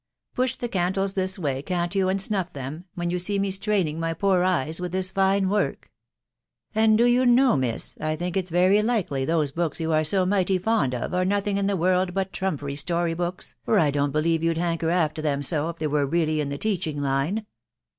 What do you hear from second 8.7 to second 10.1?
likely those books you are